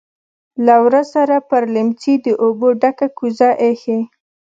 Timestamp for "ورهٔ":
0.85-1.03